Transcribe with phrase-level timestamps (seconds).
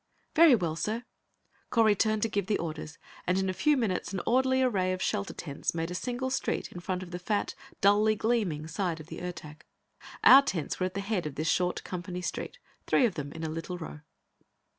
[0.33, 1.03] "Very well, sir."
[1.69, 4.99] Correy turned to give the orders, and in a few minutes an orderly array of
[5.03, 9.05] shelter tents made a single street in front of the fat, dully gleaming side of
[9.05, 9.61] the Ertak.
[10.23, 13.43] Our tents were at the head of this short company street, three of them in
[13.43, 13.99] a little row.